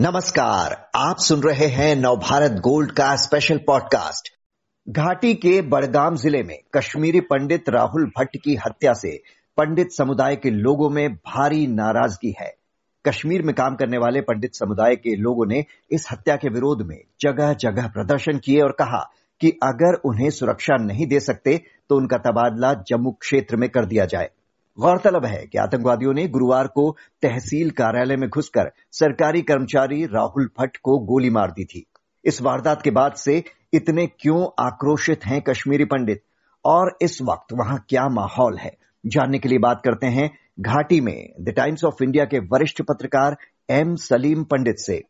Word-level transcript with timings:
नमस्कार, 0.00 0.90
आप 0.96 1.16
सुन 1.18 1.40
रहे 1.42 1.66
हैं 1.66 1.94
नवभारत 1.96 2.50
गोल्ड 2.60 2.90
का 2.90 3.14
स्पेशल 3.16 3.58
पॉडकास्ट 3.58 4.28
घाटी 4.86 5.32
के 5.34 5.62
बड़गाम 5.62 6.16
ज़िले 6.16 6.42
में 6.42 6.58
कश्मीरी 6.74 7.20
पंडित 7.20 7.68
राहुल 7.68 8.04
भट्ट 8.18 8.36
की 8.36 8.54
हत्या 8.56 8.92
से 8.92 9.10
पंडित 9.56 9.92
समुदाय 9.92 10.36
के 10.36 10.50
लोगों 10.50 10.90
में 10.90 11.14
भारी 11.14 11.66
नाराज़गी 11.66 12.34
है। 12.40 12.52
कश्मीर 13.04 13.42
में 13.42 13.54
काम 13.54 13.74
करने 13.74 13.98
वाले 13.98 14.20
पंडित 14.20 14.54
समुदाय 14.54 14.96
के 14.96 15.16
लोगों 15.16 15.46
ने 15.46 15.64
इस 15.90 16.06
हत्या 16.12 16.36
के 16.36 16.48
विरोध 16.48 16.86
में 16.86 16.98
जगह 17.20 17.52
जगह 17.52 17.88
प्रदर्शन 17.88 18.38
किए 18.38 18.60
और 18.60 18.72
कहा 18.72 19.04
कि 19.40 19.50
अगर 19.62 20.00
उन्हें 20.04 20.30
सुरक्षा 20.30 20.76
नहीं 20.76 21.06
दे 21.06 21.20
सकते 21.20 21.60
तो 21.88 21.96
उनका 21.96 22.18
तबादला 22.18 22.74
जम्मू 22.88 23.10
क्षेत्र 23.10 23.56
में 23.56 23.68
कर 23.70 23.84
दिया 23.84 24.04
जाए। 24.04 24.30
गौरतलब 24.80 25.24
है 25.24 25.46
कि 25.46 25.58
आतंकवादियों 25.58 26.14
ने 26.14 26.28
गुरुवार 26.28 26.66
को 26.66 26.96
तहसील 27.22 27.70
कार्यालय 27.70 28.16
में 28.16 28.28
घुसकर 28.28 28.70
सरकारी 28.92 29.42
कर्मचारी 29.42 30.04
राहुल 30.04 30.50
भट्ट 30.60 30.76
को 30.76 30.98
गोली 30.98 31.30
मार 31.30 31.50
दी 31.50 31.64
थी। 31.64 31.86
इस 32.24 32.42
वारदात 32.42 32.82
के 32.82 32.90
बाद 32.90 33.12
से 33.12 33.44
इतने 33.72 34.06
क्यों 34.06 34.64
आक्रोशित 34.66 35.26
हैं 35.26 35.42
कश्मीरी 35.42 35.84
पंडित? 35.84 36.22
और 36.64 36.98
इस 37.02 37.18
वक्त 37.22 37.52
वहाँ 37.52 37.84
क्या 37.88 38.08
माहौल 38.08 38.58
है? 38.58 38.76
जानने 39.06 39.38
के 39.38 39.48
लिए 39.48 39.58
बात 39.58 39.82
करते 39.84 40.06
हैं 40.06 40.38
घाटी 40.60 41.00
में 41.00 41.32
द 41.40 41.48
टाइम्स 41.48 41.84
ऑफ़ 41.84 42.04
इंडिया 42.04 42.24
के 42.24 42.38
वरिष्ठ 42.38 42.82
पत्रकार 42.82 43.36
एम 43.70 43.94
सलीम 43.94 44.44
पंडित 44.44 44.76
से। 44.78 45.02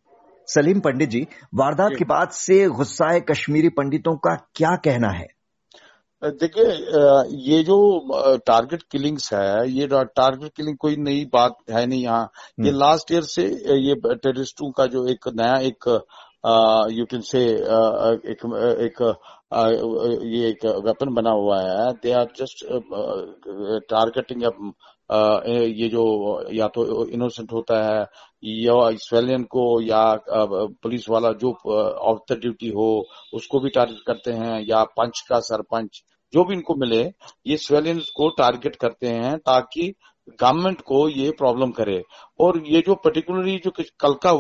सलीम 0.47 0.81
पंडित 0.81 1.09
जी 1.09 1.27
वारदात 1.55 1.91
के 1.99 2.05
बाद 2.05 2.29
से 2.29 2.69
गुस्साए 2.69 3.21
कश्मीरी 3.21 3.69
पंडितों 3.69 4.17
का 4.17 4.35
क्या 4.55 4.77
कहना 4.77 5.09
है? 5.09 5.38
देखिए 6.23 6.65
ये 7.49 7.63
जो 7.65 7.77
टारगेट 8.47 8.83
किलिंग्स 8.93 9.33
है 9.35 9.69
ये 9.71 9.87
टारगेट 9.89 10.53
किलिंग 10.57 10.77
कोई 10.77 10.97
नई 10.99 11.25
बात 11.33 11.57
है 11.71 11.85
नहीं 11.87 12.03
यहाँ। 12.03 12.31
ये 12.61 12.71
लास्ट 12.73 13.13
ईयर 13.13 13.23
से 13.25 13.45
ये 13.79 13.95
टेररिस्टों 14.07 14.71
का 14.71 14.87
जो 14.87 15.07
एक 15.09 15.29
नया 15.37 15.57
एक 15.67 15.89
यू 16.93 17.05
कैन 17.11 17.21
से 17.21 17.45
एक 17.45 18.45
एक 18.81 19.03
ये 19.53 20.51
वेपन 20.81 21.13
बना 21.15 21.31
हुआ 21.33 21.61
है। 21.61 21.93
दे 21.95 22.13
आर 22.13 22.27
जस्ट 22.39 22.65
टारगेटिंग 23.91 24.43
ये 25.75 25.89
जो 25.89 26.05
या 26.53 26.67
तो 26.69 27.07
इनोसेंट 27.09 27.53
होता 27.53 27.77
है, 27.85 28.01
या 28.45 28.75
सिविलियन 28.99 29.43
को, 29.45 29.65
या 29.83 30.03
पुलिस 30.29 31.09
वाला 31.11 31.33
जो 31.43 31.53
ऑफ़ 32.11 32.19
द 32.33 32.39
ड्यूटी 32.41 32.69
हो, 32.71 32.91
उसको 33.35 33.61
भी 33.61 33.71
टारगेट 33.71 34.03
करते 34.07 34.33
हैं, 34.33 34.61
या 34.69 34.83
पंच 34.99 35.21
का 35.29 35.39
सरपंच, 35.41 36.03
जो 36.33 36.45
भी 36.45 36.55
इनको 36.55 36.75
मिले, 36.77 37.01
ये 37.47 37.57
सिविलियंस 37.59 38.11
को 38.17 38.29
टारगेट 38.39 38.77
करते 38.77 39.09
हैं 39.09 39.37
ताकि 39.39 39.93
गवर्नमेंट 40.33 40.81
को 40.83 41.09
ये 41.09 41.31
प्रॉब्लम 41.39 41.71
करे। 41.73 42.03
और 42.41 42.63
ये 42.67 42.81
जो 42.87 42.95
पर्टिकुलरली 42.95 43.57
जो 43.65 43.71
कल 44.01 44.15
का 44.25 44.31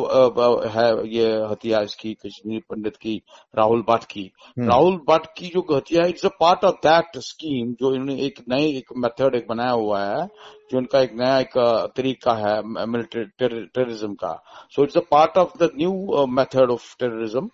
है 0.70 0.86
ये 1.08 1.31
हत्या 1.50 1.81
इसकी 1.83 2.12
कश्मीरी 2.27 2.61
पंडित 2.70 2.97
की 2.97 3.17
राहुल 3.55 3.83
भट्ट 3.89 4.05
की। 4.05 4.31
राहुल 4.59 4.97
भट्ट 5.09 5.27
की 5.39 5.47
जो 5.47 5.66
हत्या 5.70 6.03
है 6.03 6.09
it's 6.09 6.27
a 6.27 6.31
part 6.41 6.64
of 6.64 6.75
that 6.86 7.19
scheme 7.20 7.72
जो 7.81 7.94
इन्होंने 7.94 8.20
एक 8.27 8.41
नए 8.48 8.69
एक 8.69 8.92
मेथड 8.97 9.34
एक 9.34 9.47
बनाया 9.48 9.72
हुआ 9.72 10.05
है 10.05 10.27
जो 10.70 10.78
इनका 10.78 11.00
एक 11.00 11.12
नया 11.14 11.39
एक 11.41 11.59
तरीका 11.97 12.33
है 12.36 12.61
मिलिट्री 12.86 13.25
टेररिज्म 13.36 14.12
का। 14.14 14.33
So 14.70 14.83
it's 14.83 14.97
a 14.97 15.03
part 15.11 15.39
of 15.39 15.56
the 15.59 15.70
new 15.77 16.27
method 16.28 16.70
of 16.70 16.94
terrorism 17.00 17.48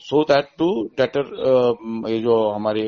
so 0.00 0.22
that 0.24 0.48
to 0.58 0.68
deter 0.98 1.26
ये 2.10 2.18
जो 2.18 2.36
हमारे 2.50 2.84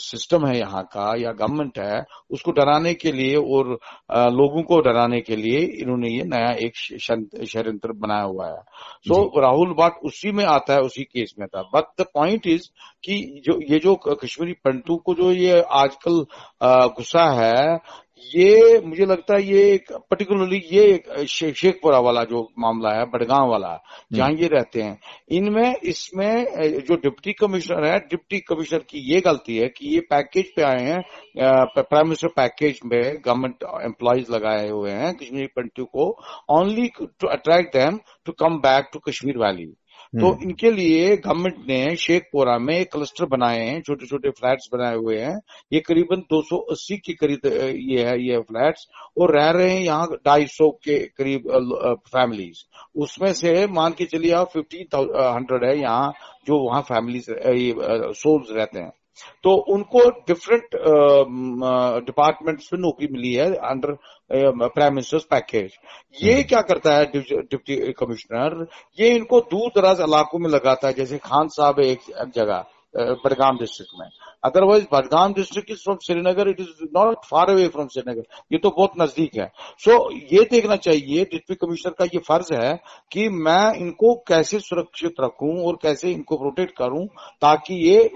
सिस्टम 0.00 0.46
है 0.46 0.58
यहाँ 0.58 0.82
का 0.92 1.06
या 1.20 1.32
गवर्नमेंट 1.32 1.78
है 1.78 2.02
उसको 2.30 2.52
डराने 2.52 2.94
के 2.94 3.12
लिए 3.12 3.34
और 3.36 3.78
आ, 4.10 4.24
लोगों 4.28 4.62
को 4.62 4.80
डराने 4.80 5.20
के 5.20 5.36
लिए 5.36 5.58
इन्होंने 5.82 6.08
ये 6.08 6.22
नया 6.24 6.52
एक 6.66 6.76
षड्यंत्र 6.76 7.92
बनाया 7.92 8.22
हुआ 8.22 8.46
है। 8.46 8.60
सो 9.08 9.14
so, 9.14 9.42
राहुल 9.42 9.74
बाट 9.78 9.98
उसी 10.04 10.32
में 10.32 10.44
आता 10.44 10.74
है 10.74 10.80
उसी 10.80 11.04
केस 11.04 11.34
में 11.38 11.46
था 11.48 11.62
बट 11.74 11.84
द 12.00 12.06
पॉइंट 12.14 12.46
इज़ 12.46 12.68
कि 13.04 13.18
जो 13.46 13.58
ये 13.72 13.78
जो 13.78 13.94
कश्मीरी 14.22 14.52
पंडितों 14.64 14.96
को 14.96 15.14
जो 15.14 15.30
ये 15.32 15.60
आजकल 15.72 16.24
गुस्सा 16.96 17.24
है 17.40 17.78
ये 18.30 18.80
मुझे 18.80 19.06
लगता 19.06 19.34
है 19.34 19.42
ये 19.44 19.62
एक 19.72 19.92
पर्टिकुलरली 20.10 20.56
ये 20.72 20.84
एक 20.84 21.08
शेखपुरा 21.28 21.98
वाला 21.98 22.22
जो 22.24 22.42
मामला 22.58 22.90
है 22.90 23.04
बडगांव 23.10 23.50
वाला 23.50 23.72
जहाँ 24.12 24.30
ये 24.32 24.48
रहते 24.48 24.82
हैं 24.82 24.98
इनमें 25.30 25.74
इसमें 25.84 26.84
जो 26.86 26.96
डिप्टी 26.96 27.32
कमिश्नर 27.32 27.84
है 27.84 27.98
डिप्टी 28.00 28.40
कमिश्नर 28.48 28.84
की 28.90 29.00
ये 29.12 29.20
गलती 29.20 29.56
है 29.56 29.68
कि 29.68 29.88
ये 29.88 30.00
पैकेज 30.10 30.52
पे 30.56 30.62
आए 30.62 30.82
हैं 30.82 31.02
प्राइम 31.38 32.04
मिनिस्टर 32.04 32.28
पैकेज 32.36 32.80
में 32.84 33.00
गवर्नमेंट 33.24 33.64
एम्प्लॉयज़ 33.82 34.32
लगाए 34.32 34.68
हुए 34.68 34.90
हैं 34.92 35.14
कश्मीरी 35.14 35.46
पंडितों 35.46 35.84
को 35.86 36.10
only 36.52 36.88
to 36.98 37.28
attract 37.28 37.76
them 37.76 38.00
to 38.26 38.32
come 38.40 38.58
back 38.60 38.90
to 38.92 38.98
Kashmir 39.08 39.38
valley 39.38 39.72
तो 40.12 40.30
हम्म। 40.30 40.42
इनके 40.42 40.70
लिए 40.70 41.16
गवर्नमेंट 41.16 41.56
ने 41.68 41.96
शेखपुरा 41.96 42.56
में 42.58 42.74
एक 42.76 42.90
क्लस्टर 42.92 43.24
बनाए 43.26 43.58
हैं 43.58 43.80
छोटे 43.82 44.06
छोटे 44.06 44.30
फ्लैट्स 44.30 44.68
बनाए 44.72 44.96
हुए 44.96 45.18
हैं। 45.18 45.36
ये 45.72 45.80
करीबन 45.80 46.22
280 46.32 46.98
के 47.06 47.12
करीब 47.14 47.46
ये 47.92 48.04
है 48.04 48.18
ये 48.22 48.38
फ्लैट्स 48.40 48.86
और 49.18 49.34
रह 49.36 49.50
रहे 49.50 49.70
हैं 49.70 49.80
यहाँ 49.80 50.06
ढाई 50.26 50.46
के 50.62 50.98
करीब 51.08 51.48
फैमिलीज़ 52.08 52.62
उसमें 53.02 53.32
से 53.32 53.66
मान 53.72 53.92
के 53.98 54.04
चलिए 54.06 54.32
आप 54.34 54.50
फिफ्टीन 54.52 54.86
हंड्रेड 55.16 55.64
है 55.64 55.78
यहाँ 55.80 56.12
जो 56.46 56.58
वहाँ 56.58 56.82
फैमिलीज़ 56.82 57.30
सोल्स 58.20 58.50
रहते 58.50 58.78
हैं। 58.80 58.92
तो 59.44 59.54
उनको 59.72 60.08
डिफरेंट 60.26 60.76
डिपार्टमेंट्स 62.06 62.72
में 62.72 62.80
नौकरी 62.80 63.06
मिली 63.12 63.32
है 63.34 63.54
अंडर 63.70 63.96
प्राइम 64.68 64.92
मिनिस्टर्स 64.92 65.24
पैकेज 65.24 65.72
ये 66.22 66.32
हम्म। 66.32 66.42
क्या 66.42 66.60
करता 66.62 66.96
है 66.96 67.06
डिप्टी 67.06 67.76
कमिश्नर 67.92 68.66
ये 68.98 69.08
इनको 69.16 69.40
दूर 69.50 69.70
दराज 69.76 70.00
इलाकों 70.00 70.38
में 70.38 70.50
लगाता 70.50 70.88
है 70.88 70.94
जैसे 70.94 71.18
खान 71.18 71.48
साहब 71.48 71.80
एक 71.80 72.12
जगह। 72.36 72.64
बडगाम 72.94 73.58
डिस्ट्रिक्ट 73.58 73.90
में। 74.00 74.08
Otherwise 74.44 74.84
Budgam 74.92 75.32
district 75.34 75.70
is 75.70 75.78
from 75.78 75.96
Srinagar 76.06 76.48
it 76.48 76.60
is 76.60 76.82
not 76.96 77.24
far 77.24 77.50
away 77.50 77.66
from 77.68 77.86
Srinagar 77.88 78.22
ये 78.52 78.58
तो 78.58 78.70
बहुत 78.70 78.92
नज़दीक 79.00 79.36
है। 79.36 79.50
सो 79.78 79.90
so, 79.90 80.18
ये 80.32 80.44
देखना 80.50 80.76
चाहिए 80.78 81.24
डिप्टी 81.24 81.54
कमिश्नर 81.56 81.92
का 81.98 82.04
ये 82.04 82.18
फ़र्ज़ 82.28 82.52
है 82.54 82.74
कि 83.12 83.28
मैं 83.28 83.74
इनको 83.76 84.14
कैसे 84.28 84.60
सुरक्षित 84.60 85.20
रखूँ 85.20 85.54
और 85.66 85.78
कैसे 85.82 86.10
इनको 86.10 86.36
प्रोटेक्ट 86.36 86.76
करूँ 86.78 87.06
ताकि 87.42 87.74
ये 87.88 88.08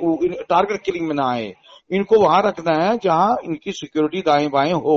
टारगेट 0.43 0.83
किलिंग 0.83 1.07
में 1.09 1.15
ना 1.15 1.31
आए। 1.31 1.53
इनको 1.91 2.19
वहाँ 2.21 2.43
रखना 2.43 2.73
है 2.77 2.97
जहाँ 2.99 3.37
इनकी 3.45 3.73
सिक्योरिटी 3.73 4.21
दाएँ 4.21 4.49
बाएँ 4.49 4.73
हो। 4.73 4.97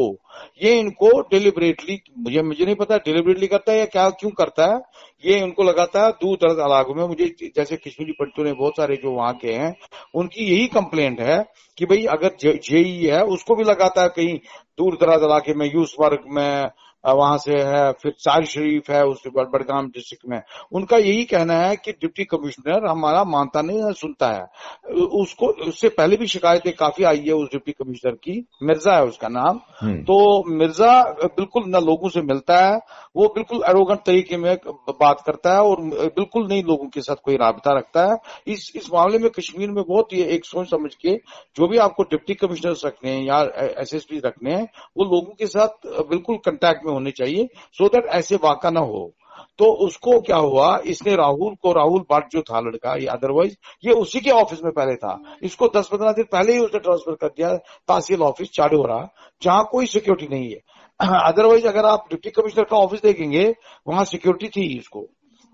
ये 0.63 0.73
इनको 0.79 1.09
डिलिबरेटली 1.21 1.99
मुझे 2.17 2.41
मुझे 2.41 2.65
नहीं 2.65 2.75
पता 2.75 2.97
डिलिबरेटली 2.97 3.47
करता 3.47 3.71
है 3.71 3.79
या 3.79 3.85
क्या, 3.85 4.09
क्यों 4.09 4.31
करता 4.31 4.65
है। 4.65 4.81
ये 5.25 5.39
इनको 5.39 5.63
लगाता 5.63 6.05
है 6.05 6.11
दूर 6.11 6.37
दराज 6.37 6.59
इलाकों 6.67 6.95
में। 6.95 7.07
मुझे 7.07 7.25
जैसे 7.55 7.77
कश्मीरी 7.77 8.11
पंडितों 8.11 8.43
ने 8.43 8.53
बहुत 8.53 8.77
सारे 8.77 8.95
जो 8.95 9.11
वहाँ 9.11 9.33
के 9.33 9.53
हैं, 9.53 9.75
उनकी 10.15 10.45
यही 10.45 10.67
कंप्लेंट 10.67 11.19
है 11.21 11.43
कि 11.77 11.85
भाई 11.85 12.05
अगर 12.05 12.35
जेई 12.43 13.05
है, 13.05 13.23
उसको 13.23 13.55
भी 13.55 13.63
लगाता 13.63 14.01
है 14.01 14.09
कहीं 14.09 14.37
दूर 14.77 14.97
दराज 15.01 15.23
इलाके 15.23 15.53
में, 15.53 15.71
यूस 15.75 15.95
वर्ग 15.99 16.23
में 16.27 16.69
वहाँ 17.03 17.37
से 17.37 17.59
है 17.63 17.91
फिर 17.93 18.13
सार 18.19 18.45
शरीफ 18.45 18.89
है 18.89 19.03
उस 19.05 19.23
बड़गाम 19.27 19.87
डिस्ट्रिक्ट 19.87 20.23
में। 20.29 20.41
उनका 20.73 20.97
यही 20.97 21.23
कहना 21.25 21.53
है 21.53 21.75
कि 21.75 21.91
डिप्टी 21.91 22.23
कमिश्नर 22.25 22.85
हमारा 22.87 23.23
मानता 23.25 23.61
नहीं 23.61 23.83
है 23.83 23.91
सुनता 23.93 24.27
है। 24.29 24.95
उसको 25.21 25.47
उससे 25.67 25.89
पहले 25.89 26.17
भी 26.17 26.27
शिकायतें 26.27 26.71
काफ़ी 26.73 27.03
आई 27.03 27.23
है 27.27 27.33
उस 27.33 27.49
डिप्टी 27.51 27.71
कमिश्नर 27.73 28.11
की। 28.13 28.43
मिर्ज़ा 28.63 28.95
है 28.95 29.05
उसका 29.05 29.27
नाम। 29.27 29.59
हम्म। 29.81 30.01
तो 30.03 30.43
मिर्ज़ा 30.49 31.01
बिल्कुल 31.25 31.63
न 31.67 31.83
लोगों 31.85 32.09
से 32.09 32.21
मिलता 32.23 32.57
है 32.57 32.79
वो 33.15 33.27
बिल्कुल 33.35 33.63
एरोगेंट 33.69 33.99
तरीके 33.99 34.37
में 34.37 34.55
बात 34.91 35.23
करता 35.25 35.53
है 35.53 35.61
और 35.61 35.81
बिल्कुल 35.81 36.47
नहीं 36.47 36.63
लोगों 36.63 36.87
के 36.89 37.01
साथ 37.01 37.15
कोई 37.23 37.37
रबता 37.41 37.77
रखता 37.77 38.05
है। 38.05 38.17
इस 38.47 38.71
इस 38.75 38.89
मामले 38.93 39.17
में 39.19 39.29
कश्मीर 39.29 39.71
में 39.71 39.83
बहुत 39.83 40.13
ही 40.13 40.21
एक 40.35 40.45
सोच 40.45 40.69
समझ 40.69 40.93
के 40.95 41.15
जो 41.55 41.67
भी 41.67 41.77
आपको 41.79 42.03
डिप्टी 42.03 42.33
कमिश्नर 42.35 42.75
रखने 42.85 43.11
हैं 43.11 43.23
या 43.23 43.41
एसएसपी 43.81 44.19
रखने 44.19 44.53
हैं 44.53 44.67
वो 44.97 45.05
लोगों 45.05 45.33
के 45.33 45.47
साथ 45.47 45.87
बिल्कुल 46.09 46.37
कंटेक्ट 46.45 46.85
में 46.89 46.93
होने 46.93 47.11
चाहिए 47.11 47.47
सो 47.73 47.85
so 47.85 47.93
दैट 47.93 48.05
ऐसे 48.05 48.35
वाका 48.35 48.69
ना 48.69 48.79
हो। 48.79 49.11
तो 49.59 49.65
उसको 49.85 50.19
क्या 50.21 50.37
हुआ, 50.37 50.77
इसने 50.85 51.15
राहुल 51.15 51.55
को, 51.61 51.71
राहुल 51.73 52.01
भट्ट 52.11 52.31
जो 52.31 52.41
था 52.41 52.59
लड़का, 52.59 52.95
ये 52.95 53.05
अदरवाइज़ 53.05 53.55
ये 53.85 53.93
उसी 53.93 54.19
के 54.19 54.31
ऑफ़िस 54.31 54.63
में 54.63 54.71
पहले 54.73 54.95
था। 54.95 55.19
इसको 55.43 55.67
दस 55.67 55.87
पंद्रह 55.87 56.11
दिन 56.11 56.25
पहले 56.31 56.53
ही 56.53 56.59
उसने 56.59 56.79
ट्रांसफ़र 56.79 57.15
कर 57.15 57.27
दिया, 57.27 57.55
तहसील 57.87 58.21
ऑफ़िस 58.21 58.51
चाडोरा 58.51 58.99
जहाँ 59.41 59.67
कोई 59.71 59.85
सिक्योरिटी 59.85 60.35
नहीं 60.35 60.49
है। 60.49 60.59
अदरवाइज़ 61.23 61.67
अगर 61.67 61.85
आप 61.85 62.05
डिप्टी 62.09 62.29
कमिश्नर 62.29 62.63
का 62.63 62.77
ऑफ़िस 62.77 63.01
देखेंगे, 63.01 63.55
वहाँ 63.87 64.05
सिक्योरिटी 64.05 64.47
थी 64.47 64.77
इसको 64.77 65.05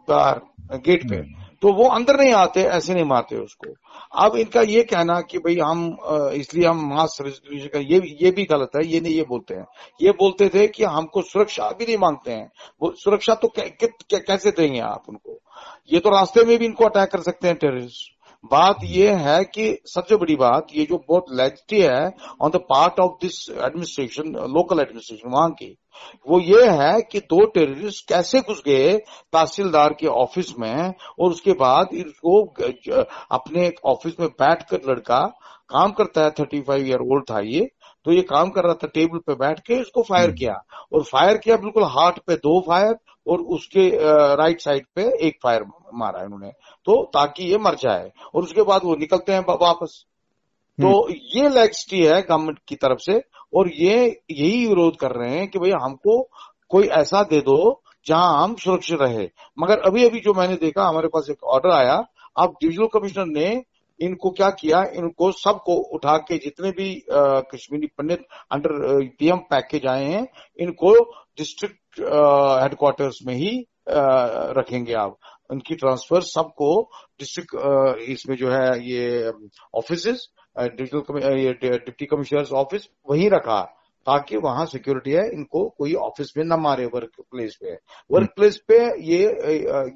गेट 0.09 1.09
पे। 1.09 1.21
तो 1.65 1.71
वो 1.73 1.87
अंदर 1.89 2.19
नहीं 2.19 2.33
आते 2.33 2.63
ऐसे 2.63 2.93
नहीं 2.93 3.03
मारते 3.03 3.35
उसको। 3.35 3.71
अब 4.23 4.35
इनका 4.35 4.61
ये 4.61 4.83
कहना 4.83 5.19
कि 5.21 5.37
भाई 5.37 5.57
हम 5.59 5.79
इसलिए 6.33 6.65
हम 6.67 6.85
मास 6.89 7.15
सर्विस 7.17 7.67
का 7.73 7.79
ये 7.79 8.01
ये 8.21 8.31
भी 8.31 8.43
गलत 8.43 8.75
है 8.75 8.85
ये 8.85 8.99
नहीं 8.99 9.13
ये 9.13 9.23
बोलते 9.23 9.53
हैं। 9.53 9.65
ये 10.01 10.11
बोलते 10.11 10.49
थे 10.49 10.67
कि 10.67 10.83
हमको 10.83 11.21
सुरक्षा 11.21 11.69
भी 11.69 11.85
नहीं 11.85 11.97
मांगते 11.97 12.31
हैं। 12.31 12.51
वो 12.81 12.93
सुरक्षा 12.95 13.35
तो 13.35 13.47
कै, 13.47 13.69
कै, 13.83 14.19
कैसे 14.19 14.51
देंगे 14.51 14.79
आप 14.79 15.03
उनको? 15.09 15.39
ये 15.93 15.99
तो 15.99 16.09
रास्ते 16.09 16.43
में 16.45 16.57
भी 16.57 16.65
इनको 16.65 16.85
अटैक 16.85 17.09
कर 17.09 17.21
सकते 17.21 17.47
हैं 17.47 17.57
टेररिस्ट। 17.57 18.14
बात 18.45 18.79
ये 18.83 19.11
है 19.17 19.43
कि 19.45 19.77
सबसे 19.87 20.15
बड़ी 20.15 20.35
बात, 20.35 20.67
ये 20.73 20.85
जो 20.85 20.97
बहुत 21.09 21.25
लेजिटी 21.31 21.81
है 21.81 22.05
on 22.41 22.51
the 22.51 22.57
part 22.69 22.99
of 22.99 23.11
this 23.21 23.37
administration 23.51 24.31
local 24.49 24.79
administration 24.79 25.29
वहाँ 25.29 25.49
की, 25.51 25.75
वो 26.27 26.39
ये 26.41 26.67
है 26.71 27.01
कि 27.01 27.19
दो 27.23 27.45
टेररिस्ट 27.47 28.07
कैसे 28.09 28.41
घुस 28.41 28.61
गए 28.65 28.91
तहसीलदार 29.33 29.93
के 29.99 30.07
ऑफ़िस 30.07 30.53
में 30.59 30.93
और 31.19 31.29
उसके 31.29 31.53
बाद 31.55 31.93
इसको 31.93 32.41
अपने 33.31 33.71
ऑफ़िस 33.85 34.19
में 34.19 34.29
बैठकर 34.31 34.89
लड़का 34.89 35.19
काम 35.69 35.91
करता 35.91 36.23
है 36.23 36.29
थर्टी 36.39 36.61
फाइव 36.61 36.87
ईयर 36.87 37.01
ओल्ड 37.03 37.23
था 37.31 37.39
ये 37.45 37.67
तो 38.05 38.11
ये 38.11 38.21
काम 38.21 38.49
कर 38.49 38.63
रहा 38.63 38.73
था 38.73 38.87
टेबल 38.87 39.17
पे 39.17 39.33
बैठ 39.35 39.59
के 39.59 39.73
इसको 39.73 40.01
फायर 40.03 40.25
हम्म। 40.25 40.37
किया। 40.37 40.53
और 40.93 41.03
फायर 41.03 41.37
किया 41.37 41.57
बिल्कुल 41.57 41.83
हार्ट 41.83 42.19
पे 42.19 42.35
दो 42.35 42.59
फायर 42.61 42.95
और 43.27 43.41
उसके 43.41 43.89
राइट 44.35 44.61
साइड 44.61 44.85
पे 44.95 45.03
एक 45.27 45.37
फायर 45.43 45.65
मारा 45.93 46.23
इन्होंने। 46.23 46.49
तो 46.85 47.03
ताकि 47.05 47.43
ये 47.43 47.57
मर 47.57 47.75
जाए। 47.75 48.11
और 48.35 48.43
उसके 48.43 48.61
बाद 48.61 48.81
वो 48.83 48.95
निकलते 48.95 49.33
हैं 49.33 49.39
वापस। 49.49 50.05
तो 50.81 50.87
हम्म। 50.87 51.15
ये 51.35 51.49
लेक्सिटी 51.49 52.03
है 52.05 52.21
गवर्नमेंट 52.21 52.59
की 52.67 52.75
तरफ़ 52.75 52.99
से। 52.99 53.21
और 53.53 53.69
ये 53.73 54.21
यही 54.31 54.65
विरोध 54.67 54.95
कर 54.95 55.11
रहे 55.11 55.37
हैं 55.37 55.47
कि 55.47 55.59
भाई 55.59 55.71
हमको 55.83 56.21
कोई 56.69 56.87
ऐसा 56.87 57.23
दे 57.23 57.39
दो 57.41 57.81
जहाँ 58.07 58.43
हम 58.43 58.55
सुरक्षित 58.55 58.97
रहे। 59.01 59.29
मगर 59.59 59.79
अभी 59.79 60.05
अभी 60.05 60.19
जो 60.19 60.33
मैंने 60.33 60.55
देखा 60.55 60.87
हमारे 60.87 61.07
पास 61.07 61.27
एक 61.31 61.43
ऑर्डर 61.43 61.69
आया। 61.69 61.95
अब 62.39 62.55
डिविजनल 62.61 62.87
कमिश्नर 62.93 63.25
ने 63.25 63.63
इनको 63.99 64.29
क्या 64.31 64.49
किया 64.59 64.83
इनको 64.95 65.31
सबको 65.31 65.75
उठा 65.95 66.17
के 66.27 66.37
जितने 66.37 66.71
भी 66.71 66.89
Kashmiri 67.53 67.87
Pandit 67.97 68.25
under 68.51 68.73
PM 69.19 69.37
package 69.49 69.85
आए 69.87 70.05
हैं 70.05 70.27
इनको 70.59 70.93
डिस्ट्रिक्ट 71.37 71.99
हेडक्वार्टर्स 71.99 73.19
में 73.27 73.33
ही 73.35 73.55
आ, 73.89 74.01
रखेंगे 74.57 74.93
आप। 74.95 75.17
उनकी 75.51 75.75
ट्रांसफ़र 75.75 76.21
सबको 76.23 76.69
डिस्ट्रिक्ट 77.19 77.99
इसमें 78.09 78.35
जो 78.37 78.49
है 78.51 78.67
ये 78.83 79.31
office 79.75 80.05
digital 80.57 81.77
deputy 81.77 82.05
commissioner 82.05 82.55
office 82.57 82.87
वही 83.09 83.27
रखा 83.29 83.61
ताकि 84.07 84.37
वहाँ 84.37 84.65
सिक्योरिटी 84.65 85.11
है 85.11 85.23
इनको 85.33 85.67
कोई 85.77 85.93
ऑफ़िस 85.99 86.33
में 86.37 86.43
न 86.45 86.59
मारे 86.61 86.85
वर्क 86.85 87.21
प्लेस 87.21 87.55
पे। 87.61 87.73
वर्क 88.11 88.33
प्लेस 88.35 88.57
पे 88.67 88.77
ये 89.03 89.21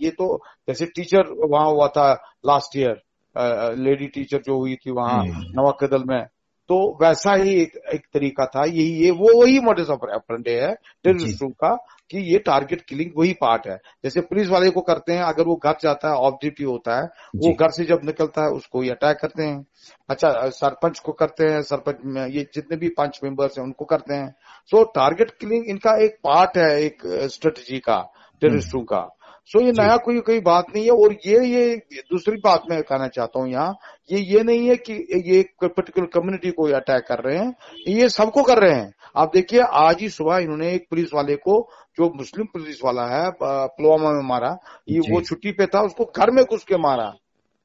ये 0.04 0.10
तो 0.12 0.28
जैसे 0.68 0.86
टीचर 0.86 1.30
वहाँ 1.46 1.70
हुआ 1.72 1.88
था 1.98 2.12
लास्ट 2.46 2.78
ईयर 2.78 3.02
लेडी 3.36 4.08
टीचर 4.08 4.42
जो 4.42 4.58
हुई 4.58 4.76
थी 4.76 4.92
वहाँ 4.92 5.20
हम्म। 5.20 5.62
नवाकदल 5.62 6.04
में 6.08 6.26
तो 6.70 6.76
वैसा 7.02 7.34
ही 7.34 7.54
एक, 7.54 7.72
एक 7.94 8.02
तरीका 8.14 8.46
था। 8.46 8.64
यही 8.66 9.04
ये 9.04 9.12
वो 9.12 9.30
वही 9.40 9.60
ऑफ़ 9.90 10.00
अपरेंडे 10.14 10.52
है 10.52 10.74
टेररिस्टों 11.04 11.50
का 11.50 11.74
कि 12.12 12.20
ये 12.34 12.40
टारगेट 12.40 12.82
किलिंग 12.82 13.12
वही 13.18 13.34
पार्ट 13.34 13.68
है। 13.68 13.76
जैसे 14.04 14.22
पुलिस 14.22 14.50
वाले 14.50 14.70
को 14.70 14.82
करते 14.82 15.14
हैं 15.14 15.24
अगर 15.24 15.44
वो 15.44 15.56
घर 15.56 15.76
जाता 15.82 16.10
है 16.10 16.16
ड्यूटी 16.42 16.64
होता 16.64 16.98
है 16.98 17.04
वो 17.36 17.54
घर 17.54 17.72
से 17.72 17.86
जब 17.86 18.02
निकलता 18.04 18.44
है 18.44 18.50
उसको 18.50 18.82
ही 18.82 18.90
अटैक 18.90 19.18
करते 19.22 19.44
हैं। 19.44 19.66
अच्छा 20.10 20.50
सरपंच 20.50 21.00
को 21.00 21.12
करते 21.12 21.48
हैं 21.48 21.62
सरपंच 21.62 21.98
में 22.06 22.26
ये 22.28 22.48
जितने 22.54 22.78
भी 22.78 22.90
पंच 22.90 23.20
मेंबर्स 23.24 23.58
हैं 23.58 23.66
उनको 23.66 23.86
करते 23.86 24.14
हैं। 24.14 24.30
सो 24.72 24.84
टारगेट 24.96 25.32
किलिंग 25.32 25.66
इनका 25.68 25.96
एक 26.04 26.18
पार्ट 26.24 26.58
है 26.58 26.72
एक 26.84 27.06
स्ट्रेटजी 27.32 27.80
का 27.80 28.02
टेररिस्टों 28.42 28.82
का। 28.84 29.08
सो 29.46 29.62
ये 29.62 29.72
नया 29.72 29.96
कोई 29.98 30.20
कोई 30.20 30.40
बात 30.40 30.66
नहीं 30.76 30.84
है 30.86 30.92
और 30.92 31.14
ये 31.26 31.46
ये 31.46 32.02
दूसरी 32.12 32.38
बात 32.38 32.64
मैं 32.70 32.82
कहना 32.84 33.08
चाहता 33.08 33.40
हूँ 33.40 33.50
यहाँ 33.50 33.76
ये 34.12 34.20
ये 34.34 34.44
नहीं 34.44 34.68
है 34.70 34.76
कि 34.78 34.94
ये 35.26 35.42
पर्टिकुलर 35.64 36.08
कम्युनिटी 36.08 36.52
को 36.52 36.68
अटैक 36.76 37.06
कर 37.08 37.24
रहे 37.24 37.38
हैं 37.38 37.54
ये 37.88 38.10
सबको 38.10 38.44
कर 38.44 38.60
रहे 38.60 38.74
हैं। 38.74 38.94
आप 39.18 39.32
देखिए 39.34 39.62
आज 39.62 40.02
ही 40.02 40.10
सुबह 40.10 40.38
इन्होंने 40.38 40.72
एक 40.74 40.86
पुलिस 40.90 41.14
वाले 41.14 41.36
को 41.38 41.60
जो 41.98 42.10
मुस्लिम 42.16 42.46
पुलिस 42.46 42.84
वाला 42.86 43.06
है 43.08 43.30
पुलवामा 43.42 44.12
में 44.12 44.28
मारा 44.30 44.58
ये 44.90 45.00
वो 45.12 45.22
छुट्टी 45.22 45.52
पे 45.52 45.66
था 45.66 45.82
उसको 45.82 46.06
घर 46.18 46.32
में 46.32 46.44
घुस 46.46 46.64
के 46.64 46.78
मारा। 46.78 47.08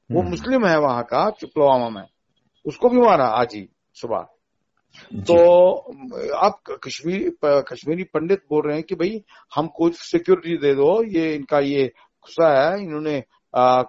वो 0.09 0.19
हम्म। 0.19 0.29
मुस्लिम 0.29 0.65
है 0.65 0.77
वहाँ 0.79 1.03
का 1.03 1.29
पुलवामा 1.43 1.89
में 1.89 2.05
उसको 2.65 2.89
भी 2.89 2.97
मारा 2.97 3.25
आज 3.39 3.55
ही 3.55 3.67
सुबह। 3.95 4.25
तो 5.21 5.35
आप 6.37 6.59
कश्मीर 6.83 7.29
कश्मीरी 7.69 8.03
पंडित 8.13 8.41
बोल 8.49 8.61
रहे 8.67 8.75
हैं 8.75 8.83
कि 8.83 8.95
भाई 8.95 9.21
हमको 9.55 9.89
सिक्योरिटी 9.91 10.57
दे 10.57 10.73
दो 10.75 10.91
ये 11.09 11.33
इनका 11.35 11.59
ये 11.59 11.85
गुस्सा 11.85 12.49
है 12.53 12.81
इन्होंने 12.83 13.23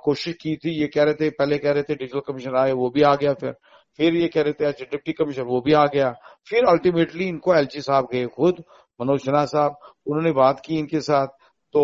कोशिश 0.05 0.35
की 0.35 0.55
थी 0.57 0.81
ये 0.81 0.87
कह 0.87 1.03
रहे 1.03 1.15
थे 1.15 1.31
पहले 1.31 1.59
कह 1.59 1.73
रहे 1.73 1.83
थे 1.83 1.95
डिजिटल 1.95 2.21
कमिश्नर 2.27 2.57
आए 2.57 2.73
वो 2.73 2.91
भी 2.91 3.03
आ 3.03 3.15
गया 3.15 3.33
फिर। 3.35 3.53
फिर 3.99 4.15
ये 4.15 4.29
कह 4.29 4.43
रहे 4.43 4.53
थे 4.53 4.65
अच्छा 4.65 4.85
डिप्टी 4.91 5.13
कमिश्नर 5.13 5.45
वो 5.45 5.61
भी 5.61 5.73
आ 5.73 5.85
गया। 5.95 6.11
फिर 6.49 6.65
अल्टीमेटली 6.69 7.29
इनको 7.29 7.55
एलजी 7.55 7.81
साहब 7.81 8.09
गए 8.13 8.27
खुद 8.37 8.63
मनोज 9.01 9.21
सिन्हा 9.21 9.45
साहब 9.47 9.77
उन्होंने 10.07 10.33
बात 10.33 10.61
की 10.67 10.79
इनके 10.79 11.01
साथ। 11.01 11.27
तो 11.75 11.81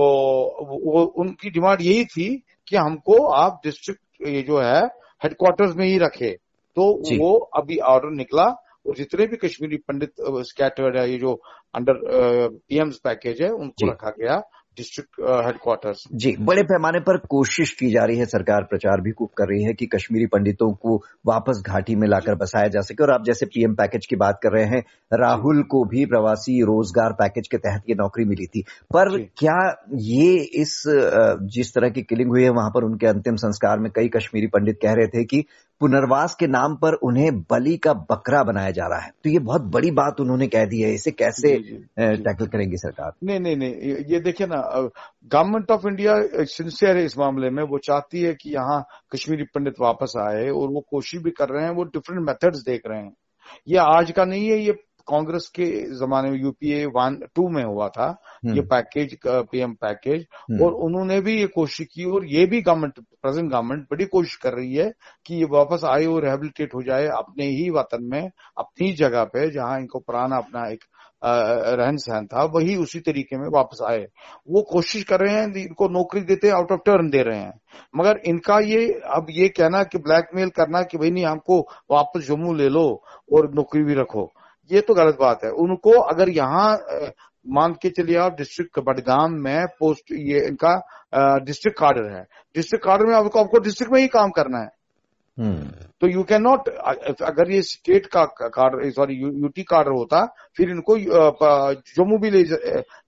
वो 0.86 1.04
उनकी 1.20 1.50
डिमांड 1.50 1.80
यही 1.82 2.04
थी 2.06 2.28
कि 2.68 2.76
हमको 2.76 3.24
आप 3.34 3.60
डिस्ट्रिक्ट 3.64 4.26
ये 4.28 4.42
जो 4.42 4.58
है 4.60 4.80
हेडक्वार्टर्स 5.22 5.76
में 5.76 5.86
ही 5.86 5.98
रखे। 5.98 6.30
तो 6.76 6.84
वो 7.18 7.32
अभी 7.56 7.76
ऑर्डर 7.86 8.10
निकला 8.10 8.44
और 8.86 8.96
जितने 8.96 9.26
भी 9.26 9.36
कश्मीरी 9.38 9.76
पंडित 9.88 10.12
स्कैटर्ड 10.46 10.96
है 10.96 11.10
ये 11.10 11.18
जो 11.18 11.34
अंडर 11.74 12.00
पीएम्स 12.04 12.96
पैकेज 13.04 13.42
है 13.42 13.50
उनको 13.52 13.90
रखा 13.90 14.10
गया 14.18 14.42
डिस्ट्रिक्ट 14.78 15.20
हेडक्वार्टर्स 15.46 16.04
जी 16.14 16.34
बड़े 16.40 16.62
पैमाने 16.62 17.00
पर 17.00 17.16
कोशिश 17.30 17.70
की 17.78 17.90
जा 17.90 18.04
रही 18.04 18.18
है 18.18 18.26
सरकार 18.26 18.62
प्रचार 18.64 19.00
भी 19.00 19.10
खूब 19.12 19.28
कर 19.38 19.48
रही 19.48 19.62
है 19.64 19.72
कि 19.74 19.86
कश्मीरी 19.86 20.26
पंडितों 20.26 20.70
को 20.74 20.96
वापस 21.26 21.62
घाटी 21.66 21.96
में 21.96 22.06
लाकर 22.08 22.34
बसाया 22.34 22.68
जा 22.68 22.80
सके। 22.80 23.02
और 23.04 23.10
आप 23.10 23.24
जैसे 23.24 23.46
पीएम 23.46 23.74
पैकेज 23.74 24.06
की 24.06 24.16
बात 24.16 24.38
कर 24.42 24.52
रहे 24.52 24.64
हैं 24.66 24.80
राहुल 25.12 25.62
को 25.70 25.84
भी 25.84 26.04
प्रवासी 26.06 26.60
रोज़गार 26.62 27.12
पैकेज 27.12 27.48
के 27.48 27.58
तहत 27.58 27.82
ये 27.88 27.94
नौकरी 27.94 28.24
मिली 28.24 28.46
थी। 28.46 28.62
पर 28.94 29.16
क्या 29.38 29.58
ये 30.06 30.32
इस 30.62 30.82
जिस 31.52 31.74
तरह 31.74 31.90
की 31.90 32.02
किलिंग 32.04 32.30
हुई 32.30 32.42
है 32.42 32.50
वहाँ 32.52 32.70
पर 32.70 32.84
उनके 32.84 33.06
अंतिम 33.06 33.36
संस्कार 33.36 33.78
में 33.78 33.90
कई 33.96 34.08
कश्मीरी 34.16 34.46
पंडित 34.48 34.78
कह 34.82 34.92
रहे 34.92 35.06
थे 35.08 35.24
कि 35.24 35.44
पुनर्वास 35.82 36.34
के 36.40 36.46
नाम 36.46 36.74
पर 36.76 36.94
उन्हें 37.04 37.38
बलि 37.50 37.76
का 37.76 37.92
बकरा 38.10 38.42
बनाया 38.44 38.70
जा 38.70 38.86
रहा 38.86 38.98
है। 38.98 39.10
तो 39.24 39.30
ये 39.30 39.38
बहुत 39.40 39.62
बड़ी 39.72 39.90
बात 39.90 40.20
उन्होंने 40.20 40.46
कह 40.48 40.64
दी 40.64 40.80
है 40.80 40.92
इसे 40.94 41.10
कैसे 41.12 41.54
टैकल 41.98 42.46
करेंगी 42.46 42.76
सरकार? 42.76 43.12
नहीं 43.24 43.40
नहीं 43.40 43.56
नहीं 43.56 43.94
ये 44.10 44.20
देखिए 44.20 44.46
ना 44.46 44.60
गवर्नमेंट 45.32 45.70
ऑफ़ 45.70 45.86
इंडिया 45.88 46.14
सिंसियर 46.48 46.96
है 46.96 47.04
इस 47.04 47.18
मामले 47.18 47.50
में। 47.50 47.62
वो 47.64 47.78
चाहती 47.78 48.22
है 48.22 48.34
कि 48.34 48.50
यहाँ 48.50 48.80
कश्मीरी 49.12 49.44
पंडित 49.54 49.80
वापस 49.80 50.12
आए 50.20 50.48
और 50.50 50.68
वो 50.68 50.84
कोशिश 50.90 51.22
भी 51.22 51.30
कर 51.32 51.48
रहे 51.48 51.64
हैं 51.64 51.74
वो 51.74 51.84
डिफरेंट 51.86 52.22
मेथड्स 52.28 52.62
देख 52.64 52.82
रहे 52.86 53.00
हैं। 53.00 53.12
ये 53.68 53.78
आज 53.78 54.10
का 54.10 54.24
नहीं 54.24 54.48
है 54.48 54.58
ये 54.58 54.72
कांग्रेस 55.08 55.48
के 55.54 55.66
जमाने 55.98 56.30
में 56.30 56.38
यूपीए 56.40 56.84
वन 56.86 57.18
टू 57.34 57.48
में 57.48 57.62
हुआ 57.64 57.88
था 57.88 58.08
ये 58.44 58.60
पैकेज। 58.72 59.16
PM 59.26 59.72
package. 59.74 60.26
और 60.62 60.72
उन्होंने 60.86 61.20
भी 61.20 61.38
ये 61.40 61.46
कोशिश 61.46 61.86
की 61.86 62.04
और 62.04 62.26
ये 62.26 62.46
भी 62.46 62.60
गवर्नमेंट 62.62 62.98
प्रेजेंट 63.22 63.50
गवर्नमेंट 63.52 63.86
बड़ी 63.90 64.04
कोशिश 64.04 64.36
कर 64.36 64.54
रही 64.54 64.74
है 64.74 64.90
कि 65.26 65.34
ये 65.34 65.44
वापस 65.50 65.84
आए 65.84 66.06
और 66.06 66.24
रिहेबिलिटेट 66.24 66.74
हो 66.74 66.82
जाए 66.82 67.06
अपने 67.16 67.46
ही 67.50 67.68
वतन 67.70 68.08
में 68.12 68.22
अपनी 68.58 68.92
जगह 68.92 69.24
पे 69.24 69.50
जहाँ 69.50 69.78
इनको 69.80 69.98
पुराना 69.98 70.36
अपना 70.36 70.68
एक 70.70 70.84
रहन 71.24 71.96
सहन 71.96 72.26
था 72.26 72.44
वही 72.44 72.76
उसी 72.76 73.00
तरीके 73.00 73.36
में 73.36 73.48
वापस 73.48 73.78
आए 73.88 74.06
वो 74.50 74.62
कोशिश 74.62 75.02
कर 75.04 75.20
रहे 75.20 75.34
हैं 75.34 75.46
इनको 75.56 75.88
नौकरी 75.88 76.20
देते 76.20 76.48
आउट 76.50 76.72
ऑफ़ 76.72 76.80
टर्न 76.86 77.10
दे 77.10 77.22
रहे 77.22 77.38
हैं 77.38 77.52
मगर 77.96 78.20
इनका 78.26 78.58
ये 78.58 78.86
अब 79.16 79.26
ये 79.30 79.48
कहना 79.48 79.82
कि 79.82 79.98
ब्लैकमेल 79.98 80.48
करना 80.50 80.82
कि 80.82 80.98
भाई 80.98 81.10
नहीं 81.10 81.24
हमको 81.24 81.60
वापस 81.90 82.26
जम्मू 82.28 82.54
ले 82.54 82.68
लो 82.68 82.84
और 83.32 83.50
नौकरी 83.54 83.82
भी 83.84 83.94
रखो 83.94 84.30
ये 84.72 84.80
तो 84.80 84.94
गलत 84.94 85.16
बात 85.20 85.44
है। 85.44 85.50
उनको 85.52 85.98
अगर 86.02 86.28
यहाँ 86.30 86.68
मान 87.46 87.72
के 87.82 87.90
चलिए 87.90 88.16
आप 88.18 88.36
डिस्ट्रिक्ट 88.38 88.78
बडगाम 88.80 89.32
में 89.44 89.66
पोस्ट 89.78 90.12
ये 90.12 90.46
इनका 90.48 90.74
डिस्ट्रिक्ट 91.44 91.78
कार्डर 91.78 92.12
है। 92.12 92.22
डिस्ट्रिक्ट 92.54 92.84
कार्डर 92.84 93.06
में 93.06 93.14
आपको 93.14 93.40
आपको 93.40 93.58
डिस्ट्रिक्ट 93.60 93.92
में 93.92 94.00
ही 94.00 94.08
काम 94.10 94.30
करना 94.32 94.58
है। 94.58 94.70
हम्म। 95.38 95.86
तो 96.00 96.08
यू 96.08 96.22
कैन 96.22 96.42
नॉट 96.42 96.68
अगर 97.22 97.50
ये 97.50 97.60
स्टेट 97.62 98.06
का 98.14 98.24
कार्ड 98.46 98.90
सॉरी 98.94 99.14
यूटी 99.16 99.62
कार्ड 99.64 99.88
होता 99.88 100.24
फिर 100.56 100.70
इनको 100.70 100.96
जम्मू 100.98 102.18
भी 102.18 102.30
ले 102.30 102.42
जा, 102.44 102.56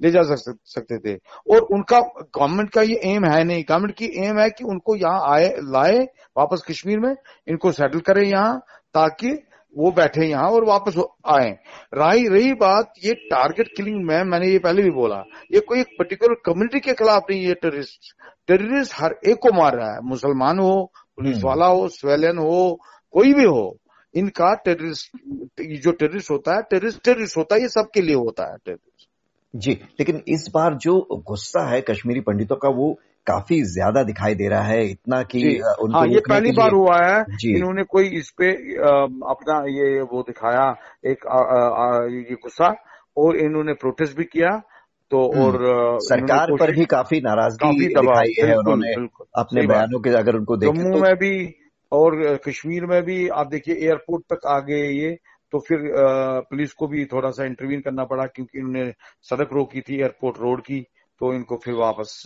ले 0.02 0.10
जा 0.10 0.22
सकते 0.22 0.98
थे। 0.98 1.14
और 1.14 1.60
उनका 1.60 2.00
गवर्नमेंट 2.00 2.70
का 2.70 2.82
ये 2.82 3.00
एम 3.06 3.24
है 3.24 3.42
नहीं। 3.44 3.64
गवर्नमेंट 3.68 3.94
की 3.96 4.10
एम 4.26 4.38
है 4.40 4.48
कि 4.50 4.64
उनको 4.64 4.96
यहाँ 4.96 5.34
आए 5.34 5.48
लाए 5.66 5.98
वापस 6.36 6.64
कश्मीर 6.68 6.98
में 7.00 7.14
इनको 7.48 7.72
सेटल 7.72 8.00
करें 8.02 8.24
यहाँ 8.24 8.58
ताकि 8.94 9.36
वो 9.76 9.90
बैठे 9.90 10.26
यहाँ 10.26 10.50
और 10.50 10.64
वापस 10.64 10.96
आए। 11.28 11.50
रही 11.94 12.26
रही 12.28 12.52
बात 12.54 12.92
ये 13.04 13.14
टारगेट 13.30 13.68
किलिंग 13.76 14.04
में 14.04 14.22
मैंने 14.24 14.48
ये 14.48 14.58
पहले 14.58 14.82
भी 14.82 14.90
बोला 14.90 15.22
ये 15.52 15.60
कोई 15.60 15.80
एक 15.80 15.94
पर्टिकुलर 15.98 16.34
कम्युनिटी 16.44 16.80
के 16.80 16.94
खिलाफ 16.94 17.30
नहीं 17.30 17.40
ये 17.40 17.54
टेररिस्ट 17.54 18.12
टेररिस्ट 18.48 18.94
हर 18.96 19.14
एक 19.28 19.38
को 19.38 19.52
मार 19.52 19.76
रहा 19.76 19.92
है 19.94 20.00
मुसलमान 20.04 20.58
हो 20.58 20.74
पुलिस 21.16 21.36
हम्म। 21.36 21.46
वाला 21.46 21.66
हो 21.66 21.88
स्वेलियन 21.88 22.38
हो 22.38 22.78
कोई 23.14 23.32
भी 23.34 23.44
हो 23.44 23.76
इनका 24.14 24.54
टेररिस्ट 24.64 25.16
जो 25.82 25.92
टेररिस्ट 25.92 26.30
होता 26.30 26.54
है 26.56 26.62
टेररिस्ट 26.70 27.04
टेररिस्ट 27.04 27.36
होता 27.36 27.54
है 27.54 27.60
ये 27.60 27.68
सबके 27.68 28.00
लिए 28.00 28.16
होता 28.16 28.50
है 28.50 28.56
टेररिस्ट 28.56 29.08
जी 29.54 29.72
लेकिन 30.00 30.22
इस 30.28 30.48
बार 30.54 30.74
जो 30.74 31.00
गुस्सा 31.28 31.68
है 31.68 31.80
कश्मीरी 31.80 32.20
पंडितों 32.20 32.56
का 32.56 32.68
वो 32.68 32.94
काफ़ी 33.26 33.60
ज़्यादा 33.64 34.02
दिखाई 34.04 34.34
दे 34.34 34.48
रहा 34.48 34.62
है 34.62 34.84
इतना 34.86 35.22
कि 35.24 35.42
उनको 35.82 35.98
हाँ, 35.98 36.06
ये 36.08 36.20
पहली 36.20 36.52
बार 36.52 36.72
हुआ 36.72 36.98
है। 36.98 37.24
इन्होंने 37.46 37.82
कोई 37.86 38.08
इस 38.18 38.30
पे 38.38 38.50
अपना 39.30 39.58
ये 39.70 40.00
वो 40.02 40.22
दिखाया 40.22 40.68
एक 41.06 41.26
आ, 41.26 41.38
आ, 41.38 42.04
ये 42.06 42.36
गुस्सा 42.42 42.74
और 43.16 43.36
इन्होंने 43.38 43.72
प्रोटेस्ट 43.74 44.16
भी 44.16 44.24
किया 44.26 44.50
तो 45.10 45.20
हम्म। 45.24 45.44
और 45.44 45.98
सरकार 46.02 46.56
पर 46.56 46.72
भी 46.72 46.84
काफ़ी 46.86 47.20
नाराज़गी 47.20 47.86
दिखाई 47.86 48.34
है 48.38 48.56
उन्होंने 48.56 48.94
अपने 49.38 49.66
बयानों 49.66 50.00
के 50.00 50.10
अगर 50.16 50.36
उनको 50.36 50.56
देखें 50.56 50.74
जम्मू 50.74 50.92
तो, 50.92 51.02
में 51.02 51.14
भी 51.16 51.54
और 51.92 52.36
कश्मीर 52.46 52.86
में 52.86 53.02
भी 53.02 53.28
आप 53.30 53.46
देखिए 53.46 53.74
एयरपोर्ट 53.76 54.24
तक 54.32 54.46
आ 54.46 54.58
गए 54.60 54.88
ये 54.90 55.16
तो 55.52 55.58
फिर 55.58 55.78
पुलिस 56.50 56.72
को 56.72 56.86
भी 56.88 57.04
थोड़ा 57.04 57.30
सा 57.30 57.44
इंटरवीन 57.44 57.80
करना 57.80 58.04
पड़ा 58.04 58.24
क्योंकि 58.26 58.58
इन्होंने 58.58 58.90
सड़क 59.22 59.52
रोकी 59.52 59.80
थी 59.80 59.98
एयरपोर्ट 59.98 60.38
रोड 60.40 60.60
की। 60.60 60.80
तो 61.20 61.32
इनको 61.34 61.56
फिर 61.56 61.74
वापस 61.74 62.22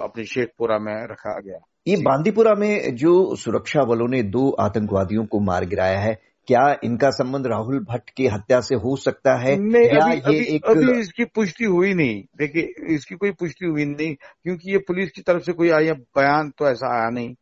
अपने 0.00 0.24
शेखपुरा 0.24 0.78
में 0.78 0.94
रखा 1.06 1.38
गया। 1.40 1.58
ये 1.88 1.96
बांदीपुरा 1.96 2.54
में 2.54 2.96
जो 2.96 3.34
सुरक्षा 3.36 3.84
बलों 3.84 4.08
ने 4.08 4.22
दो 4.22 4.50
आतंकवादियों 4.60 5.24
को 5.26 5.40
मार 5.40 5.64
गिराया 5.64 5.98
है 5.98 6.14
क्या 6.48 6.76
इनका 6.84 7.10
संबंध 7.10 7.46
राहुल 7.46 7.78
भट्ट 7.84 8.10
की 8.10 8.26
हत्या 8.26 8.60
से 8.60 8.74
हो 8.74 8.96
सकता 8.96 9.34
है? 9.36 9.56
नहीं 9.58 9.86
या 9.86 10.04
अभी, 10.04 10.14
ये 10.14 10.20
अभी, 10.20 10.54
एक 10.54 10.64
अभी 10.64 11.00
इसकी 11.00 11.24
पुष्टि 11.24 11.64
हुई 11.64 11.94
नहीं। 11.94 12.22
देखिए 12.36 12.94
इसकी 12.94 13.14
कोई 13.14 13.30
पुष्टि 13.30 13.66
हुई 13.66 13.84
नहीं 13.84 14.14
क्योंकि 14.14 14.70
ये 14.72 14.78
पुलिस 14.78 15.10
की 15.10 15.22
तरफ़ 15.22 15.42
से 15.42 15.52
कोई 15.52 15.70
आया 15.70 15.94
बयान 16.16 16.50
तो 16.50 16.68
ऐसा 16.68 16.94
आया 17.00 17.10
नहीं। 17.10 17.34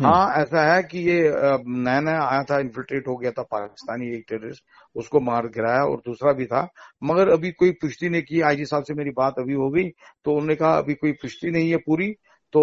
हाँ 0.00 0.34
ऐसा 0.42 0.62
है 0.72 0.82
कि 0.82 0.98
ये 1.08 1.20
नया 1.68 2.00
नया 2.00 2.20
आया 2.24 2.42
था 2.50 2.58
इन्फिल्ट्रेट 2.60 3.08
हो 3.08 3.16
गया 3.16 3.30
था 3.30 3.42
पाकिस्तानी 3.50 4.06
एक 4.16 4.24
टेररिस्ट 4.28 4.62
उसको 4.96 5.20
मार 5.20 5.46
गिराया 5.56 5.82
और 5.84 5.96
दूसरा 6.06 6.32
भी 6.32 6.44
था। 6.46 6.62
मगर 7.04 7.28
अभी 7.32 7.50
कोई 7.52 7.70
पुष्टि 7.82 8.08
नहीं 8.08 8.22
की। 8.22 8.40
आईजी 8.40 8.64
साहब 8.64 8.84
से 8.84 8.94
मेरी 8.94 9.10
बात 9.16 9.38
अभी 9.38 9.54
हो 9.54 9.68
गई 9.70 9.88
तो 10.24 10.32
उन्होंने 10.32 10.54
कहा 10.56 10.72
अभी 10.78 10.94
कोई 10.94 11.12
पुष्टि 11.22 11.50
नहीं 11.50 11.70
है 11.70 11.76
पूरी। 11.86 12.10
तो 12.54 12.62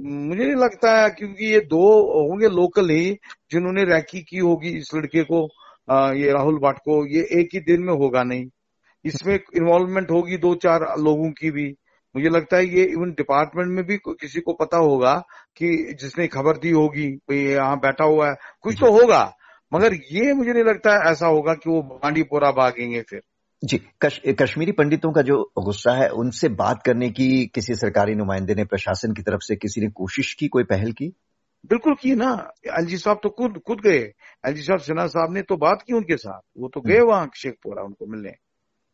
मुझे 0.00 0.44
नहीं 0.44 0.54
लगता 0.62 0.96
है 1.02 1.10
क्योंकि 1.10 1.52
ये 1.52 1.60
दो 1.70 1.82
होंगे 2.28 2.48
लोकल 2.48 2.90
ही 2.90 3.10
जिन्होंने 3.52 3.84
रैकी 3.84 4.22
की 4.30 4.38
होगी 4.38 4.76
इस 4.78 4.90
लड़के 4.94 5.22
को 5.32 5.46
ये 6.16 6.32
राहुल 6.32 6.58
भाट 6.58 6.78
को। 6.78 7.04
ये 7.16 7.22
एक 7.40 7.48
ही 7.54 7.60
दिन 7.60 7.82
में 7.82 7.92
होगा 7.94 8.22
नहीं। 8.22 8.46
इसमें 9.04 9.34
इन्वॉल्वमेंट 9.56 10.10
होगी 10.10 10.36
दो 10.38 10.54
चार 10.64 10.82
लोगों 11.00 11.30
की 11.40 11.50
भी। 11.50 11.68
मुझे 12.16 12.28
लगता 12.28 12.56
है 12.56 12.66
ये 12.66 12.84
इवन 12.84 13.10
डिपार्टमेंट 13.10 13.68
में 13.68 13.84
भी 13.84 13.96
किसी 14.08 14.40
को 14.40 14.52
पता 14.52 14.76
होगा 14.76 15.14
कि 15.56 15.96
जिसने 16.00 16.26
खबर 16.26 16.56
दी 16.56 16.70
होगी 16.70 17.10
कोई 17.12 17.38
यहाँ 17.38 17.76
बैठा 17.76 18.04
हुआ 18.04 18.28
है 18.28 18.34
कुछ 18.62 18.74
तो 18.74 19.00
होगा 19.00 19.36
मगर 19.74 19.94
ये 19.94 20.32
मुझे 20.32 20.52
नहीं 20.52 20.64
लगता 20.64 20.92
है 20.92 21.12
ऐसा 21.12 21.26
होगा 21.26 21.54
कि 21.54 21.70
वो 21.70 21.82
बांडीपोरा 21.82 22.50
भागेंगे 22.50 23.02
फिर। 23.02 23.20
जी 23.64 23.80
कश, 24.02 24.20
कश्मीरी 24.28 24.72
पंडितों 24.72 25.12
का 25.12 25.22
जो 25.22 25.52
गुस्सा 25.58 25.92
है 25.92 26.08
उनसे 26.08 26.48
बात 26.48 26.82
करने 26.82 27.10
की 27.10 27.46
किसी 27.46 27.74
सरकारी 27.74 28.14
नुमाइंदे 28.14 28.54
ने 28.54 28.64
प्रशासन 28.64 29.12
की 29.12 29.22
तरफ़ 29.22 29.40
से 29.40 29.56
किसी 29.56 29.80
ने 29.80 29.88
कोशिश 29.88 30.34
की 30.34 30.48
कोई 30.48 30.64
पहल 30.64 30.92
की? 30.92 31.12
बिल्कुल 31.66 31.94
की 31.94 32.14
ना। 32.14 32.52
एलजी 32.78 32.96
साहब 32.96 33.20
तो 33.22 33.28
खुद 33.28 33.60
खुद 33.66 33.80
गए। 33.80 34.12
एलजी 34.46 34.62
साहब 34.62 34.78
सिन्हा 34.78 35.06
साहब 35.06 35.32
ने 35.32 35.42
तो 35.42 35.56
बात 35.56 35.82
की 35.86 35.92
उनके 35.92 36.16
साथ। 36.16 36.40
वो 36.58 36.68
तो 36.68 36.80
गए 36.80 36.96
हम्म। 36.96 37.08
वहाँ 37.08 37.30
शेखपुरा 37.36 37.82
उनको 37.82 38.06
मिलने। 38.06 38.32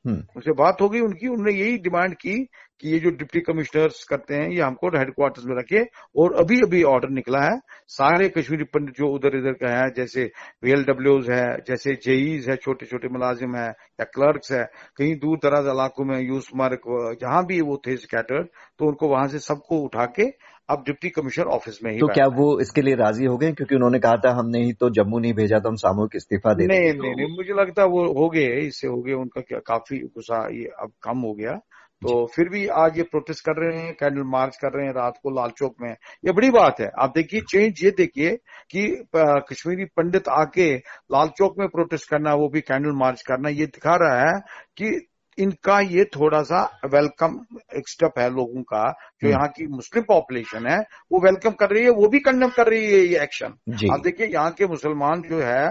उनसे 0.06 0.52
बात 0.52 0.80
हो 0.80 0.88
गई 0.88 1.00
उनकी 1.00 1.28
उन्होंने 1.28 1.52
यही 1.52 1.78
डिमांड 1.78 2.14
की 2.14 2.34
कि 2.80 2.90
ये 2.90 2.98
जो 2.98 3.10
डिप्टी 3.10 3.40
कमिश्नर्स 3.40 4.04
करते 4.04 4.34
हैं, 4.34 4.48
ये 4.50 4.60
हमको 4.62 4.88
हेडक्वार्टर्स 4.88 5.46
में 5.46 5.56
रखे। 5.56 5.84
और 6.16 6.34
अभी 6.34 6.60
अभी 6.60 6.82
ऑर्डर 6.82 7.08
निकला 7.08 7.40
है। 7.44 7.58
सारे 7.88 8.28
कश्मीरी 8.28 8.64
पंडित 8.64 8.94
जो 8.94 9.08
उधर 9.14 9.36
इधर 9.36 9.52
का 9.52 9.70
है, 9.70 9.90
जैसे 9.96 10.30
वीएलडब्ल्यूज 10.64 11.30
है, 11.30 11.56
जैसे 11.68 11.94
जेईज 11.94 12.48
है 12.50 12.56
छोटे 12.56 12.86
छोटे 12.86 13.08
मुलाजिम 13.08 13.56
है, 13.56 13.68
या 13.68 14.04
क्लर्क्स 14.04 14.52
है, 14.52 14.64
कहीं 14.96 15.14
दूर 15.16 15.38
दराज 15.38 15.66
इलाकों 15.74 16.04
में 16.04 16.18
यूस 16.20 16.50
मार्क 16.56 17.16
जहाँ 17.20 17.44
भी 17.46 17.60
वो 17.60 17.80
थे 17.86 17.96
स्कैटर 17.96 18.42
तो 18.78 18.86
उनको 18.86 19.08
वहाँ 19.08 19.26
से 19.28 19.38
सबको 19.38 19.78
उठा 19.78 20.04
के 20.04 20.30
अब 20.68 20.82
डिप्टी 20.86 21.08
कमिश्नर 21.10 21.46
ऑफ़िस 21.48 21.78
में 21.84 21.90
ही 21.92 21.98
तो 21.98 22.06
क्या 22.08 22.26
वो 22.36 22.48
इसके 22.60 22.82
लिए 22.82 22.94
राज़ी 22.96 23.24
हो 23.24 23.36
गए? 23.36 23.52
क्योंकि 23.52 23.74
उन्होंने 23.74 23.98
कहा 23.98 24.16
था 24.24 24.30
हमने 24.38 24.64
ही 24.64 24.72
तो 24.72 24.90
जम्मू 24.92 25.18
नहीं 25.18 25.32
भेजा 25.34 25.58
तो 25.58 25.68
हम 25.68 25.76
सामूहिक 25.76 26.16
इस्तीफा 26.16 26.54
दे 26.54 26.66
नहीं 26.66 26.92
नहीं 26.92 27.14
नहीं 27.14 27.36
मुझे 27.36 27.60
लगता 27.60 27.82
है 27.82 27.88
वो 27.88 28.04
हो 28.20 28.28
गए 28.30 28.46
इससे 28.60 28.88
हो 28.88 29.00
गए 29.02 29.12
उनका 29.14 29.40
क्या, 29.40 29.58
काफ़ी 29.66 29.98
गुस्सा 29.98 30.46
ये 30.54 30.70
अब 30.80 30.92
कम 31.02 31.18
हो 31.20 31.34
गया। 31.34 31.58
तो 32.02 32.14
फिर 32.34 32.48
भी 32.48 32.66
आज 32.80 32.98
ये 32.98 33.02
प्रोटेस्ट 33.04 33.44
कर 33.44 33.56
रहे 33.60 33.78
हैं 33.78 33.92
कैंडल 33.94 34.22
मार्च 34.30 34.56
कर 34.56 34.76
रहे 34.76 34.86
हैं 34.86 34.92
रात 34.94 35.14
को 35.22 35.30
लाल 35.30 35.50
चौक 35.58 35.74
में। 35.82 35.90
ये 36.26 36.32
बड़ी 36.32 36.50
बात 36.50 36.80
है। 36.80 36.90
आप 37.00 37.12
देखिए 37.16 37.40
चेंज 37.50 37.84
ये 37.84 37.90
देखिए 37.96 38.36
कि 38.70 38.86
कश्मीरी 39.16 39.84
पंडित 39.96 40.28
आके 40.30 40.68
लाल 41.14 41.28
चौक 41.38 41.58
में 41.58 41.66
प्रोटेस्ट 41.68 42.10
करना 42.10 42.34
वो 42.34 42.48
भी 42.48 42.60
कैंडल 42.60 42.92
मार्च 42.98 43.22
करना 43.22 43.48
ये 43.50 43.66
दिखा 43.68 43.96
रहा 44.02 44.20
है 44.20 44.38
कि 44.78 44.90
इनका 45.38 45.78
ये 45.80 46.04
थोड़ा 46.04 46.42
सा 46.42 46.62
वेलकम 46.84 47.38
एक 47.76 47.88
स्टेप 47.88 48.18
है 48.18 48.28
लोगों 48.30 48.62
का 48.62 48.82
जो 48.90 49.28
हम्म। 49.28 49.30
यहाँ 49.30 49.48
की 49.48 49.66
मुस्लिम 49.66 50.04
पॉपुलेशन 50.04 50.66
है 50.66 50.78
वो 51.12 51.20
वेलकम 51.20 51.50
कर 51.50 51.70
रही 51.70 51.84
है 51.84 51.90
वो 51.90 52.08
भी 52.08 52.18
कंडम 52.18 52.48
कर 52.48 52.68
रही 52.68 52.84
है 52.84 53.00
ये 53.00 53.22
एक्शन 53.22 53.54
आप 53.92 54.00
देखिए 54.04 54.26
यहाँ 54.26 54.50
के 54.50 54.66
मुसलमान 54.66 55.22
जो 55.22 55.40
है 55.40 55.66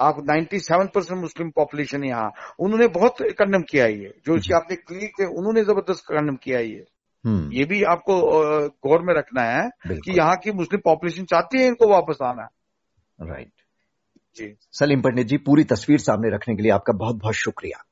आप 0.00 0.16
97 0.30 0.88
परसेंट 0.94 1.20
मुस्लिम 1.20 1.50
पॉपुलेशन 1.50 2.04
यहाँ 2.04 2.30
उन्होंने 2.60 2.86
बहुत 2.88 3.22
कंडम 3.38 3.62
किया 3.62 3.86
ये। 3.86 4.12
जो 4.26 4.36
इसके 4.36 4.54
आपने 4.54 4.76
क्लिक 4.76 5.12
थे 5.20 5.24
उन्होंने 5.24 5.64
ज़बरदस्त 5.64 6.04
कंडम 6.08 6.36
किया 6.36 6.60
ये। 6.60 6.84
हम्म। 7.24 7.52
ये 7.52 7.64
भी 7.64 7.82
आपको 7.82 8.20
गौर 8.86 9.02
में 9.02 9.14
रखना 9.14 9.42
है 9.42 9.68
कि 9.86 10.18
यहाँ 10.18 10.36
की 10.36 10.52
मुस्लिम 10.52 10.80
पॉपुलेशन 10.84 11.24
चाहती 11.24 11.58
है 11.58 11.66
इनको 11.66 11.88
वापस 11.88 12.18
आना। 12.22 12.48
राइट 13.18 13.52
जी। 14.36 14.54
सलीम 14.72 15.00
पंडित 15.00 15.26
जी 15.26 15.36
पूरी 15.36 15.64
तस्वीर 15.64 15.98
सामने 15.98 16.34
रखने 16.34 16.56
के 16.56 16.62
लिए 16.62 16.72
आपका 16.72 16.92
बहुत 16.92 17.16
बहुत 17.16 17.34
शुक्रिया। 17.34 17.84